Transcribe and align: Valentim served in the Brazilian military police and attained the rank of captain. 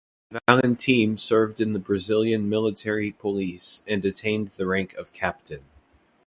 Valentim 0.49 1.15
served 1.15 1.61
in 1.61 1.73
the 1.73 1.79
Brazilian 1.79 2.49
military 2.49 3.11
police 3.11 3.83
and 3.85 4.03
attained 4.03 4.47
the 4.47 4.65
rank 4.65 4.95
of 4.95 5.13
captain. 5.13 5.63